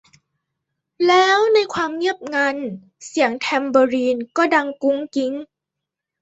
[1.07, 2.55] แล้ว ในความเงียบงัน
[3.07, 5.33] เสียงแทมเบอรีนก็ดังกุ๊งกิ๊ง